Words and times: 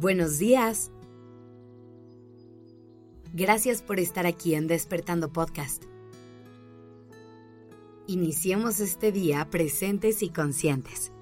Buenos 0.00 0.38
días. 0.38 0.90
Gracias 3.34 3.82
por 3.82 4.00
estar 4.00 4.24
aquí 4.24 4.54
en 4.54 4.66
Despertando 4.66 5.30
Podcast. 5.30 5.84
Iniciemos 8.06 8.80
este 8.80 9.12
día 9.12 9.46
presentes 9.50 10.22
y 10.22 10.30
conscientes. 10.30 11.12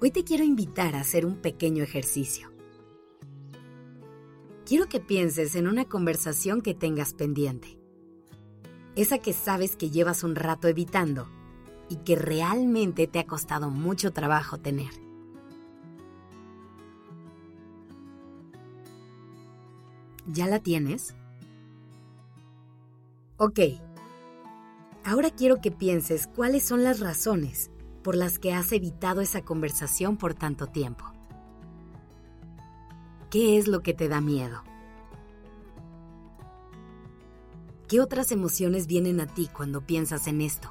Hoy 0.00 0.10
te 0.10 0.24
quiero 0.24 0.44
invitar 0.44 0.94
a 0.94 1.00
hacer 1.00 1.26
un 1.26 1.36
pequeño 1.42 1.84
ejercicio. 1.84 2.50
Quiero 4.64 4.88
que 4.88 4.98
pienses 4.98 5.56
en 5.56 5.68
una 5.68 5.84
conversación 5.84 6.62
que 6.62 6.72
tengas 6.72 7.12
pendiente. 7.12 7.78
Esa 8.96 9.18
que 9.18 9.34
sabes 9.34 9.76
que 9.76 9.90
llevas 9.90 10.24
un 10.24 10.34
rato 10.34 10.68
evitando 10.68 11.28
y 11.88 11.96
que 11.96 12.16
realmente 12.16 13.06
te 13.06 13.18
ha 13.18 13.26
costado 13.26 13.70
mucho 13.70 14.12
trabajo 14.12 14.58
tener. 14.58 14.90
¿Ya 20.26 20.46
la 20.46 20.58
tienes? 20.58 21.14
Ok. 23.36 23.60
Ahora 25.04 25.30
quiero 25.30 25.60
que 25.60 25.70
pienses 25.70 26.26
cuáles 26.26 26.64
son 26.64 26.82
las 26.82 27.00
razones 27.00 27.70
por 28.02 28.16
las 28.16 28.38
que 28.38 28.54
has 28.54 28.72
evitado 28.72 29.20
esa 29.20 29.42
conversación 29.42 30.16
por 30.16 30.34
tanto 30.34 30.66
tiempo. 30.66 31.04
¿Qué 33.30 33.58
es 33.58 33.68
lo 33.68 33.82
que 33.82 33.92
te 33.92 34.08
da 34.08 34.20
miedo? 34.20 34.62
¿Qué 37.88 38.00
otras 38.00 38.32
emociones 38.32 38.86
vienen 38.86 39.20
a 39.20 39.26
ti 39.26 39.48
cuando 39.52 39.82
piensas 39.82 40.26
en 40.26 40.40
esto? 40.40 40.70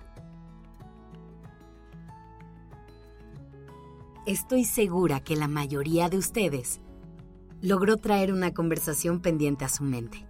Estoy 4.26 4.64
segura 4.64 5.20
que 5.20 5.36
la 5.36 5.50
mayoría 5.50 6.08
de 6.08 6.18
ustedes 6.18 6.80
logró 7.60 7.98
traer 7.98 8.32
una 8.32 8.54
conversación 8.54 9.20
pendiente 9.20 9.66
a 9.66 9.70
su 9.70 9.84
mente. 9.84 10.26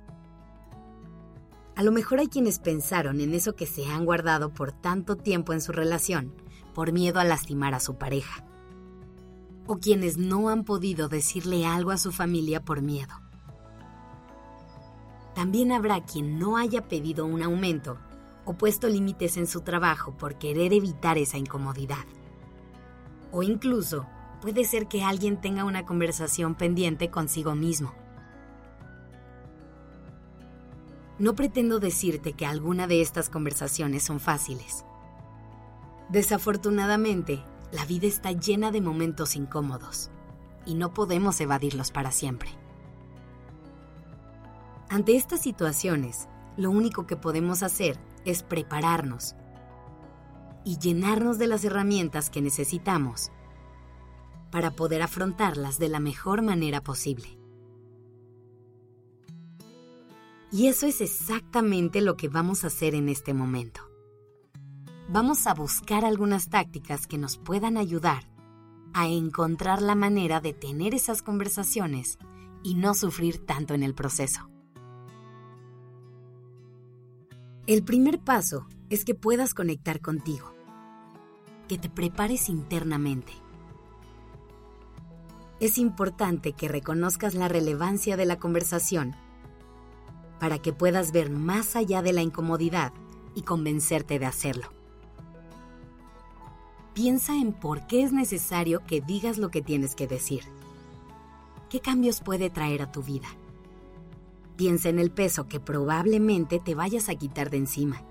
A 1.75 1.83
lo 1.83 1.91
mejor 1.91 2.17
hay 2.17 2.27
quienes 2.27 2.57
pensaron 2.57 3.21
en 3.21 3.35
eso 3.35 3.55
que 3.55 3.67
se 3.67 3.85
han 3.85 4.03
guardado 4.03 4.51
por 4.51 4.71
tanto 4.71 5.15
tiempo 5.15 5.53
en 5.53 5.61
su 5.61 5.73
relación 5.73 6.33
por 6.73 6.91
miedo 6.91 7.19
a 7.19 7.23
lastimar 7.23 7.75
a 7.75 7.79
su 7.79 7.99
pareja. 7.99 8.43
O 9.67 9.77
quienes 9.77 10.17
no 10.17 10.49
han 10.49 10.63
podido 10.63 11.07
decirle 11.07 11.67
algo 11.67 11.91
a 11.91 11.99
su 11.99 12.11
familia 12.11 12.65
por 12.65 12.81
miedo. 12.81 13.13
También 15.35 15.71
habrá 15.71 16.03
quien 16.03 16.39
no 16.39 16.57
haya 16.57 16.87
pedido 16.87 17.27
un 17.27 17.43
aumento 17.43 17.99
o 18.43 18.53
puesto 18.53 18.89
límites 18.89 19.37
en 19.37 19.45
su 19.45 19.61
trabajo 19.61 20.17
por 20.17 20.39
querer 20.39 20.73
evitar 20.73 21.19
esa 21.19 21.37
incomodidad. 21.37 22.05
O 23.33 23.41
incluso 23.41 24.05
puede 24.41 24.63
ser 24.63 24.87
que 24.87 25.03
alguien 25.03 25.41
tenga 25.41 25.65
una 25.65 25.85
conversación 25.85 26.53
pendiente 26.53 27.09
consigo 27.09 27.55
mismo. 27.55 27.93
No 31.17 31.35
pretendo 31.35 31.79
decirte 31.79 32.33
que 32.33 32.45
alguna 32.45 32.85
de 32.85 33.01
estas 33.01 33.29
conversaciones 33.29 34.03
son 34.03 34.19
fáciles. 34.19 34.85
Desafortunadamente, 36.09 37.43
la 37.71 37.85
vida 37.85 38.05
está 38.05 38.31
llena 38.31 38.71
de 38.71 38.81
momentos 38.81 39.35
incómodos 39.35 40.11
y 40.65 40.75
no 40.75 40.93
podemos 40.93 41.41
evadirlos 41.41 41.89
para 41.89 42.11
siempre. 42.11 42.49
Ante 44.89 45.15
estas 45.15 45.41
situaciones, 45.41 46.27
lo 46.55 46.69
único 46.69 47.07
que 47.07 47.15
podemos 47.15 47.63
hacer 47.63 47.99
es 48.25 48.43
prepararnos 48.43 49.35
y 50.65 50.77
llenarnos 50.79 51.37
de 51.37 51.47
las 51.47 51.63
herramientas 51.63 52.29
que 52.29 52.41
necesitamos 52.41 53.31
para 54.51 54.71
poder 54.71 55.01
afrontarlas 55.01 55.79
de 55.79 55.89
la 55.89 55.99
mejor 55.99 56.41
manera 56.41 56.81
posible. 56.81 57.39
Y 60.51 60.67
eso 60.67 60.85
es 60.85 61.01
exactamente 61.01 62.01
lo 62.01 62.15
que 62.15 62.29
vamos 62.29 62.63
a 62.63 62.67
hacer 62.67 62.93
en 62.93 63.09
este 63.09 63.33
momento. 63.33 63.81
Vamos 65.09 65.47
a 65.47 65.55
buscar 65.55 66.05
algunas 66.05 66.49
tácticas 66.49 67.07
que 67.07 67.17
nos 67.17 67.37
puedan 67.37 67.77
ayudar 67.77 68.29
a 68.93 69.07
encontrar 69.07 69.81
la 69.81 69.95
manera 69.95 70.39
de 70.39 70.53
tener 70.53 70.93
esas 70.93 71.23
conversaciones 71.23 72.19
y 72.63 72.75
no 72.75 72.93
sufrir 72.93 73.43
tanto 73.43 73.73
en 73.73 73.81
el 73.81 73.95
proceso. 73.95 74.52
El 77.65 77.81
primer 77.85 78.19
paso 78.19 78.67
es 78.89 79.05
que 79.05 79.15
puedas 79.15 79.53
conectar 79.53 80.01
contigo, 80.01 80.53
que 81.69 81.77
te 81.77 81.89
prepares 81.89 82.49
internamente. 82.49 83.31
Es 85.61 85.77
importante 85.77 86.51
que 86.51 86.67
reconozcas 86.67 87.35
la 87.35 87.47
relevancia 87.47 88.17
de 88.17 88.25
la 88.25 88.37
conversación 88.37 89.15
para 90.41 90.59
que 90.59 90.73
puedas 90.73 91.13
ver 91.13 91.29
más 91.29 91.77
allá 91.77 92.01
de 92.01 92.11
la 92.11 92.21
incomodidad 92.21 92.91
y 93.33 93.43
convencerte 93.43 94.19
de 94.19 94.25
hacerlo. 94.25 94.67
Piensa 96.93 97.37
en 97.37 97.53
por 97.53 97.87
qué 97.87 98.03
es 98.03 98.11
necesario 98.11 98.85
que 98.85 98.99
digas 98.99 99.37
lo 99.37 99.51
que 99.51 99.61
tienes 99.61 99.95
que 99.95 100.05
decir. 100.05 100.43
¿Qué 101.69 101.79
cambios 101.79 102.19
puede 102.19 102.49
traer 102.49 102.81
a 102.81 102.91
tu 102.91 103.01
vida? 103.03 103.29
Piensa 104.55 104.89
en 104.89 104.99
el 104.99 105.11
peso 105.11 105.47
que 105.47 105.59
probablemente 105.59 106.59
te 106.59 106.75
vayas 106.75 107.09
a 107.09 107.15
quitar 107.15 107.49
de 107.49 107.57
encima. 107.57 108.03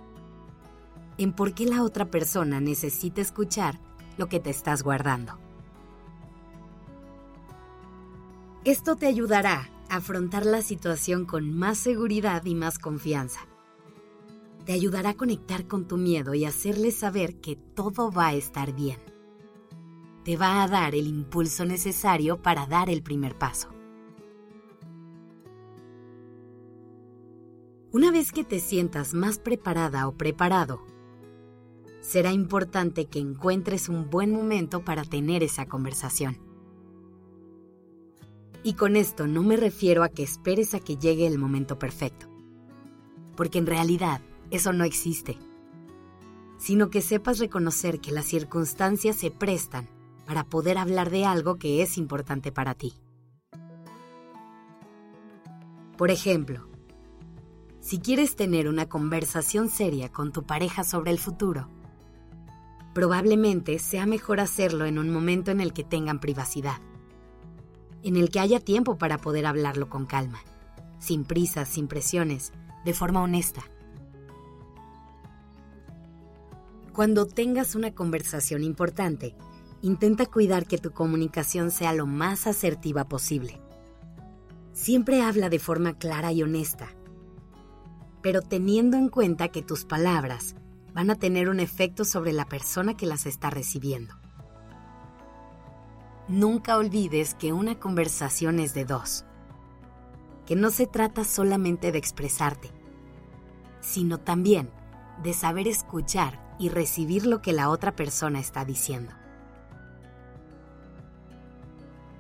En 1.19 1.33
por 1.33 1.55
qué 1.55 1.67
la 1.67 1.83
otra 1.83 2.11
persona 2.11 2.61
necesita 2.61 3.21
escuchar 3.21 3.79
lo 4.17 4.29
que 4.29 4.41
te 4.41 4.51
estás 4.51 4.83
guardando. 4.83 5.39
Esto 8.65 8.97
te 8.97 9.07
ayudará 9.07 9.71
a 9.89 9.97
afrontar 9.97 10.47
la 10.47 10.63
situación 10.63 11.27
con 11.27 11.57
más 11.57 11.79
seguridad 11.79 12.45
y 12.45 12.55
más 12.55 12.79
confianza. 12.79 13.41
Te 14.65 14.73
ayudará 14.73 15.11
a 15.11 15.17
conectar 15.17 15.67
con 15.67 15.89
tu 15.89 15.97
miedo 15.97 16.35
y 16.35 16.45
hacerle 16.45 16.93
saber 16.93 17.41
que 17.41 17.57
todo 17.57 18.13
va 18.13 18.29
a 18.29 18.35
estar 18.35 18.73
bien. 18.73 18.99
Te 20.25 20.37
va 20.37 20.63
a 20.63 20.69
dar 20.69 20.95
el 20.95 21.09
impulso 21.09 21.65
necesario 21.65 22.41
para 22.41 22.67
dar 22.67 22.89
el 22.89 23.03
primer 23.03 23.37
paso. 23.37 23.71
Una 27.93 28.11
vez 28.11 28.33
que 28.33 28.43
te 28.43 28.59
sientas 28.59 29.13
más 29.13 29.39
preparada 29.39 30.09
o 30.09 30.13
preparado, 30.13 30.81
será 32.01 32.33
importante 32.33 33.05
que 33.05 33.19
encuentres 33.19 33.91
un 33.91 34.09
buen 34.09 34.33
momento 34.33 34.83
para 34.83 35.05
tener 35.05 35.43
esa 35.43 35.67
conversación. 35.67 36.39
Y 38.63 38.75
con 38.75 38.97
esto 38.97 39.27
no 39.27 39.43
me 39.43 39.59
refiero 39.59 40.05
a 40.05 40.09
que 40.09 40.23
esperes 40.23 40.73
a 40.73 40.81
que 40.81 40.97
llegue 40.97 41.27
el 41.27 41.37
momento 41.37 41.79
perfecto, 41.79 42.29
porque 43.37 43.59
en 43.59 43.67
realidad 43.67 44.23
eso 44.51 44.73
no 44.73 44.85
existe, 44.85 45.37
sino 46.57 46.89
que 46.89 47.03
sepas 47.03 47.41
reconocer 47.41 48.01
que 48.01 48.11
las 48.11 48.25
circunstancias 48.25 49.17
se 49.17 49.31
prestan 49.31 49.87
para 50.25 50.45
poder 50.45 50.79
hablar 50.79 51.11
de 51.11 51.27
algo 51.27 51.57
que 51.57 51.83
es 51.83 51.99
importante 51.99 52.53
para 52.53 52.75
ti. 52.75 52.95
Por 55.99 56.11
ejemplo, 56.11 56.72
si 57.83 57.99
quieres 57.99 58.37
tener 58.37 58.69
una 58.69 58.89
conversación 58.89 59.69
seria 59.69 60.09
con 60.09 60.31
tu 60.33 60.45
pareja 60.45 60.85
sobre 60.85 61.11
el 61.11 61.19
futuro, 61.19 61.69
probablemente 62.95 63.81
sea 63.81 64.07
mejor 64.07 64.39
hacerlo 64.39 64.87
en 64.87 65.01
un 65.01 65.11
momento 65.11 65.51
en 65.51 65.61
el 65.61 65.73
que 65.73 65.83
tengan 65.83 66.21
privacidad, 66.21 66.77
en 68.05 68.15
el 68.17 68.31
que 68.31 68.39
haya 68.39 68.61
tiempo 68.61 68.99
para 68.99 69.19
poder 69.19 69.47
hablarlo 69.47 69.89
con 69.89 70.07
calma, 70.07 70.39
sin 71.01 71.25
prisas, 71.25 71.69
sin 71.69 71.89
presiones, 71.89 72.53
de 72.85 72.95
forma 72.95 73.21
honesta. 73.21 73.65
Cuando 76.93 77.27
tengas 77.27 77.75
una 77.75 77.93
conversación 77.93 78.63
importante, 78.63 79.35
intenta 79.81 80.27
cuidar 80.27 80.67
que 80.67 80.79
tu 80.79 80.93
comunicación 80.93 81.73
sea 81.73 81.93
lo 81.93 82.07
más 82.07 82.47
asertiva 82.47 83.09
posible. 83.09 83.61
Siempre 84.73 85.21
habla 85.21 85.51
de 85.51 85.59
forma 85.59 85.99
clara 85.99 86.31
y 86.31 86.45
honesta 86.45 86.95
pero 88.23 88.41
teniendo 88.41 88.97
en 88.97 89.09
cuenta 89.09 89.49
que 89.49 89.63
tus 89.63 89.85
palabras 89.85 90.55
van 90.95 91.11
a 91.11 91.17
tener 91.17 91.49
un 91.49 91.61
efecto 91.61 92.05
sobre 92.05 92.33
la 92.33 92.47
persona 92.47 92.97
que 92.97 93.07
las 93.07 93.27
está 93.27 93.51
recibiendo. 93.51 94.15
Nunca 96.29 96.77
olvides 96.77 97.35
que 97.35 97.53
una 97.53 97.79
conversación 97.79 98.61
es 98.61 98.75
de 98.75 98.85
dos, 98.85 99.25
que 100.47 100.55
no 100.55 100.71
se 100.71 100.87
trata 100.87 101.25
solamente 101.25 101.91
de 101.91 101.99
expresarte, 101.99 102.71
sino 103.81 104.19
también 104.19 104.71
de 105.23 105.33
saber 105.33 105.67
escuchar 105.67 106.41
y 106.59 106.69
recibir 106.69 107.27
lo 107.27 107.43
que 107.43 107.53
la 107.53 107.69
otra 107.69 107.97
persona 107.97 108.39
está 108.39 108.65
diciendo. 108.65 109.13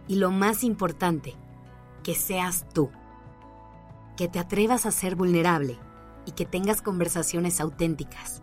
Y 0.09 0.17
lo 0.17 0.33
más 0.33 0.65
importante, 0.65 1.37
que 2.03 2.17
seas 2.17 2.67
tú, 2.75 2.91
que 4.17 4.27
te 4.27 4.41
atrevas 4.41 4.85
a 4.85 4.91
ser 4.91 5.15
vulnerable 5.15 5.79
y 6.27 6.33
que 6.33 6.47
tengas 6.47 6.83
conversaciones 6.83 7.61
auténticas. 7.61 8.43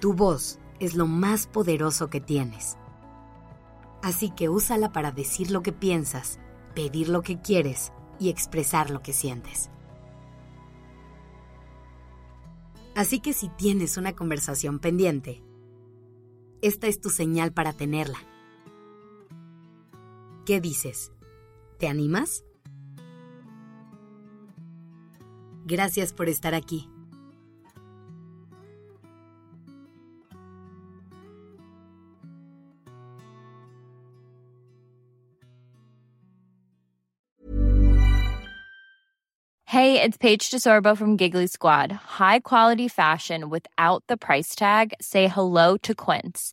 Tu 0.00 0.14
voz 0.14 0.58
es 0.80 0.94
lo 0.94 1.06
más 1.06 1.46
poderoso 1.46 2.10
que 2.10 2.20
tienes. 2.20 2.76
Así 4.02 4.30
que 4.30 4.48
úsala 4.48 4.90
para 4.92 5.12
decir 5.12 5.50
lo 5.50 5.62
que 5.62 5.72
piensas, 5.72 6.40
pedir 6.74 7.08
lo 7.08 7.22
que 7.22 7.40
quieres 7.40 7.92
y 8.18 8.28
expresar 8.28 8.90
lo 8.90 9.00
que 9.00 9.12
sientes. 9.12 9.70
Así 12.94 13.20
que 13.20 13.32
si 13.32 13.48
tienes 13.48 13.96
una 13.96 14.14
conversación 14.14 14.80
pendiente, 14.80 15.42
esta 16.60 16.88
es 16.88 17.00
tu 17.00 17.10
señal 17.10 17.52
para 17.52 17.72
tenerla. 17.72 18.18
¿Qué 20.44 20.60
dices? 20.60 21.12
¿Te 21.78 21.88
animas? 21.88 22.44
Gracias 25.72 26.12
por 26.12 26.28
estar 26.28 26.52
aquí. 26.52 26.86
Hey, 39.64 40.02
it's 40.02 40.18
Paige 40.18 40.50
DeSorbo 40.50 40.94
from 40.94 41.16
Giggly 41.16 41.46
Squad. 41.46 41.90
High 41.90 42.40
quality 42.40 42.88
fashion 42.88 43.48
without 43.48 44.04
the 44.08 44.18
price 44.18 44.54
tag. 44.54 44.92
Say 45.00 45.26
hello 45.26 45.78
to 45.78 45.94
Quince. 45.94 46.52